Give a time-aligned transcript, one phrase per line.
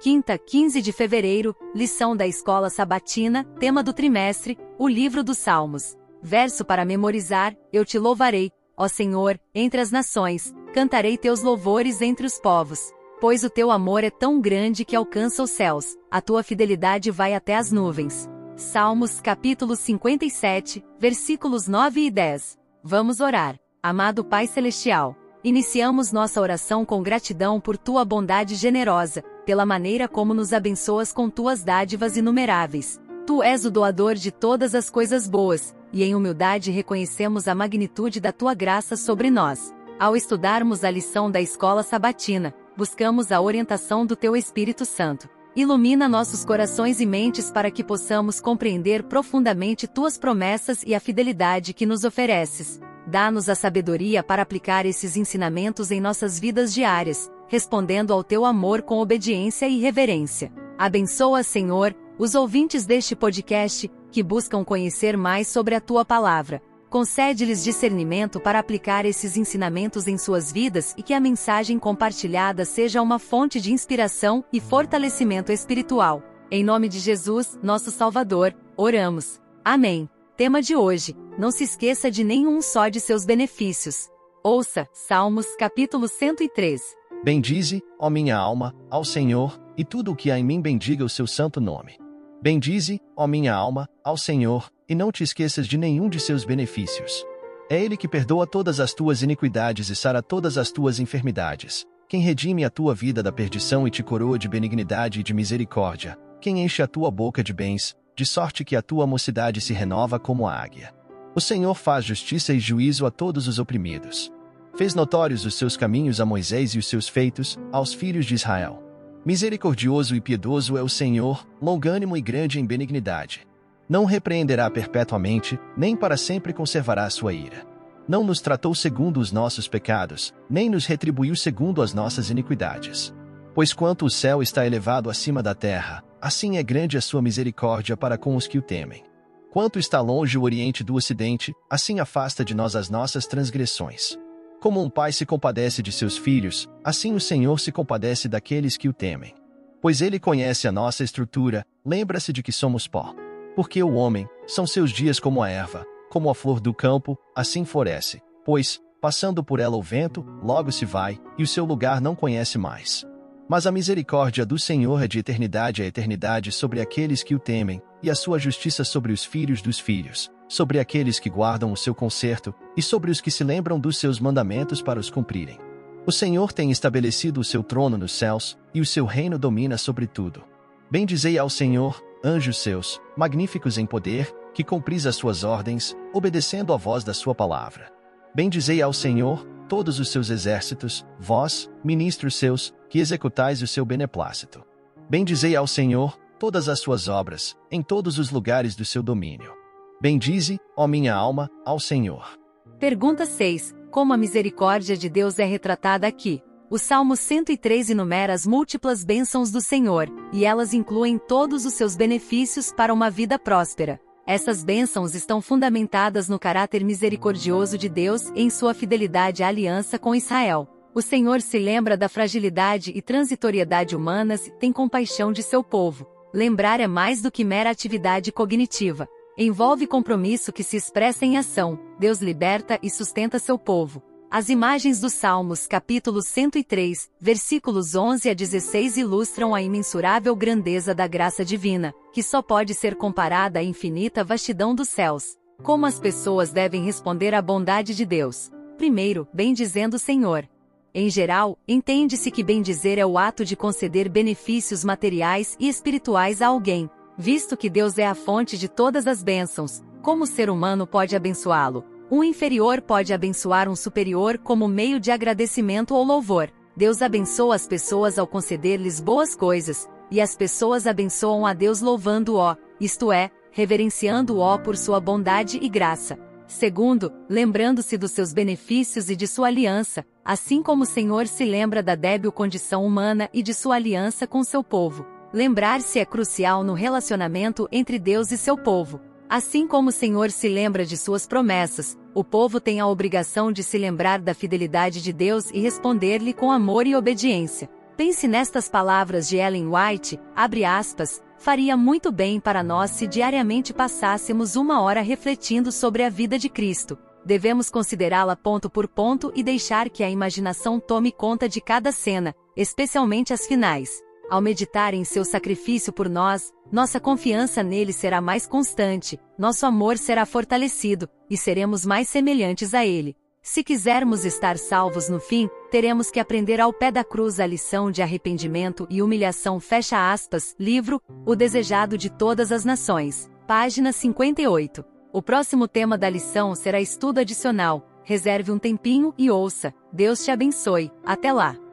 [0.00, 5.94] Quinta, 15 de fevereiro, lição da escola sabatina, tema do trimestre, o livro dos Salmos.
[6.22, 12.24] Verso para memorizar: Eu te louvarei, ó Senhor, entre as nações, cantarei teus louvores entre
[12.24, 12.90] os povos.
[13.20, 17.34] Pois o teu amor é tão grande que alcança os céus, a tua fidelidade vai
[17.34, 18.26] até as nuvens.
[18.56, 22.58] Salmos capítulo 57, versículos 9 e 10.
[22.82, 23.54] Vamos orar.
[23.82, 30.34] Amado Pai Celestial, iniciamos nossa oração com gratidão por tua bondade generosa, pela maneira como
[30.34, 33.00] nos abençoas com tuas dádivas inumeráveis.
[33.26, 38.20] Tu és o doador de todas as coisas boas, e em humildade reconhecemos a magnitude
[38.20, 39.74] da tua graça sobre nós.
[39.98, 45.28] Ao estudarmos a lição da escola sabatina, buscamos a orientação do teu Espírito Santo.
[45.54, 51.74] Ilumina nossos corações e mentes para que possamos compreender profundamente tuas promessas e a fidelidade
[51.74, 52.80] que nos ofereces.
[53.06, 58.80] Dá-nos a sabedoria para aplicar esses ensinamentos em nossas vidas diárias, respondendo ao teu amor
[58.80, 60.52] com obediência e reverência.
[60.78, 66.62] Abençoa, Senhor, os ouvintes deste podcast, que buscam conhecer mais sobre a tua palavra.
[66.88, 73.02] Concede-lhes discernimento para aplicar esses ensinamentos em suas vidas e que a mensagem compartilhada seja
[73.02, 76.22] uma fonte de inspiração e fortalecimento espiritual.
[76.52, 79.40] Em nome de Jesus, nosso Salvador, oramos.
[79.64, 80.08] Amém.
[80.36, 84.08] Tema de hoje: Não se esqueça de nenhum só de seus benefícios.
[84.42, 86.99] Ouça, Salmos capítulo 103.
[87.22, 91.08] Bendize, ó minha alma, ao Senhor, e tudo o que há em mim bendiga o
[91.08, 91.98] seu santo nome.
[92.42, 97.22] Bendize, ó minha alma, ao Senhor, e não te esqueças de nenhum de seus benefícios.
[97.68, 101.86] É Ele que perdoa todas as tuas iniquidades e sara todas as tuas enfermidades.
[102.08, 106.18] Quem redime a tua vida da perdição e te coroa de benignidade e de misericórdia.
[106.40, 110.18] Quem enche a tua boca de bens, de sorte que a tua mocidade se renova
[110.18, 110.94] como a águia.
[111.34, 114.32] O Senhor faz justiça e juízo a todos os oprimidos.
[114.76, 118.82] Fez notórios os seus caminhos a Moisés e os seus feitos, aos filhos de Israel.
[119.24, 123.46] Misericordioso e piedoso é o Senhor, longânimo e grande em benignidade.
[123.88, 127.66] Não repreenderá perpetuamente, nem para sempre conservará sua ira.
[128.08, 133.12] Não nos tratou segundo os nossos pecados, nem nos retribuiu segundo as nossas iniquidades.
[133.54, 137.96] Pois quanto o céu está elevado acima da terra, assim é grande a sua misericórdia
[137.96, 139.04] para com os que o temem.
[139.52, 144.16] Quanto está longe o Oriente do Ocidente, assim afasta de nós as nossas transgressões.
[144.60, 148.90] Como um pai se compadece de seus filhos, assim o Senhor se compadece daqueles que
[148.90, 149.34] o temem.
[149.80, 153.14] Pois ele conhece a nossa estrutura, lembra-se de que somos pó.
[153.56, 157.64] Porque o homem, são seus dias como a erva, como a flor do campo, assim
[157.64, 158.20] floresce.
[158.44, 162.58] Pois, passando por ela o vento, logo se vai, e o seu lugar não conhece
[162.58, 163.06] mais.
[163.48, 167.80] Mas a misericórdia do Senhor é de eternidade a eternidade sobre aqueles que o temem,
[168.02, 171.94] e a sua justiça sobre os filhos dos filhos, sobre aqueles que guardam o seu
[171.94, 175.60] conserto, e sobre os que se lembram dos seus mandamentos para os cumprirem.
[176.04, 180.08] O Senhor tem estabelecido o seu trono nos céus, e o seu reino domina sobre
[180.08, 180.42] tudo.
[180.90, 186.76] Bendizei ao Senhor, anjos seus, magníficos em poder, que cumpris as suas ordens, obedecendo à
[186.76, 187.88] voz da sua palavra.
[188.34, 194.64] Bendizei ao Senhor, todos os seus exércitos, vós, ministros seus, que executais o seu beneplácito.
[195.08, 199.59] Bendizei ao Senhor, todas as suas obras, em todos os lugares do seu domínio.
[200.00, 202.38] Bendize, ó minha alma, ao Senhor.
[202.78, 203.74] Pergunta 6.
[203.90, 206.42] Como a misericórdia de Deus é retratada aqui?
[206.70, 211.96] O Salmo 103 enumera as múltiplas bênçãos do Senhor, e elas incluem todos os seus
[211.96, 214.00] benefícios para uma vida próspera.
[214.26, 219.98] Essas bênçãos estão fundamentadas no caráter misericordioso de Deus e em sua fidelidade à aliança
[219.98, 220.66] com Israel.
[220.94, 226.06] O Senhor se lembra da fragilidade e transitoriedade humanas e tem compaixão de seu povo.
[226.32, 229.06] Lembrar é mais do que mera atividade cognitiva.
[229.42, 231.78] Envolve compromisso que se expressa em ação.
[231.98, 234.02] Deus liberta e sustenta seu povo.
[234.30, 241.06] As imagens dos Salmos, capítulo 103, versículos 11 a 16 ilustram a imensurável grandeza da
[241.06, 245.38] graça divina, que só pode ser comparada à infinita vastidão dos céus.
[245.62, 248.52] Como as pessoas devem responder à bondade de Deus?
[248.76, 250.46] Primeiro, bendizendo o Senhor.
[250.92, 256.48] Em geral, entende-se que bendizer é o ato de conceder benefícios materiais e espirituais a
[256.48, 256.90] alguém,
[257.22, 261.14] Visto que Deus é a fonte de todas as bênçãos, como o ser humano pode
[261.14, 261.84] abençoá-lo?
[262.10, 266.48] Um inferior pode abençoar um superior como meio de agradecimento ou louvor.
[266.74, 272.56] Deus abençoa as pessoas ao conceder-lhes boas coisas, e as pessoas abençoam a Deus louvando-o,
[272.80, 276.18] isto é, reverenciando-o por sua bondade e graça.
[276.46, 281.82] Segundo, lembrando-se dos seus benefícios e de sua aliança, assim como o Senhor se lembra
[281.82, 285.19] da débil condição humana e de sua aliança com seu povo.
[285.32, 289.00] Lembrar-se é crucial no relacionamento entre Deus e seu povo.
[289.28, 293.62] Assim como o Senhor se lembra de suas promessas, o povo tem a obrigação de
[293.62, 297.70] se lembrar da fidelidade de Deus e responder-lhe com amor e obediência.
[297.96, 303.72] Pense nestas palavras de Ellen White, abre aspas, faria muito bem para nós se diariamente
[303.72, 306.98] passássemos uma hora refletindo sobre a vida de Cristo.
[307.24, 312.34] Devemos considerá-la ponto por ponto e deixar que a imaginação tome conta de cada cena,
[312.56, 314.02] especialmente as finais.
[314.30, 319.98] Ao meditar em seu sacrifício por nós, nossa confiança nele será mais constante, nosso amor
[319.98, 323.16] será fortalecido, e seremos mais semelhantes a ele.
[323.42, 327.90] Se quisermos estar salvos no fim, teremos que aprender ao pé da cruz a lição
[327.90, 329.58] de arrependimento e humilhação.
[329.58, 334.84] Fecha aspas, livro, O Desejado de Todas as Nações, página 58.
[335.12, 337.84] O próximo tema da lição será estudo adicional.
[338.04, 339.74] Reserve um tempinho e ouça.
[339.92, 340.92] Deus te abençoe.
[341.04, 341.69] Até lá!